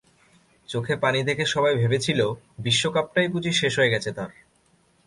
[0.69, 2.19] চোখে পানি দেখে সবাই ভেবেছিল,
[2.59, 4.31] বিশ্বকাপটাই বুঝি শেষ হয়ে গেছে তাঁর।